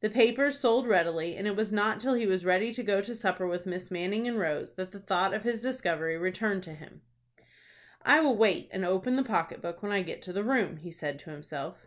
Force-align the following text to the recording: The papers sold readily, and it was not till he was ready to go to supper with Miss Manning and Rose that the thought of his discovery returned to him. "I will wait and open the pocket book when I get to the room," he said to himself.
The 0.00 0.10
papers 0.10 0.58
sold 0.58 0.88
readily, 0.88 1.36
and 1.36 1.46
it 1.46 1.54
was 1.54 1.70
not 1.70 2.00
till 2.00 2.14
he 2.14 2.26
was 2.26 2.44
ready 2.44 2.72
to 2.74 2.82
go 2.82 3.00
to 3.00 3.14
supper 3.14 3.46
with 3.46 3.64
Miss 3.64 3.92
Manning 3.92 4.26
and 4.26 4.36
Rose 4.36 4.72
that 4.74 4.90
the 4.90 4.98
thought 4.98 5.32
of 5.32 5.44
his 5.44 5.62
discovery 5.62 6.18
returned 6.18 6.64
to 6.64 6.74
him. 6.74 7.02
"I 8.02 8.18
will 8.18 8.36
wait 8.36 8.68
and 8.72 8.84
open 8.84 9.14
the 9.14 9.22
pocket 9.22 9.62
book 9.62 9.80
when 9.80 9.92
I 9.92 10.02
get 10.02 10.20
to 10.22 10.32
the 10.32 10.42
room," 10.42 10.78
he 10.78 10.90
said 10.90 11.16
to 11.20 11.30
himself. 11.30 11.86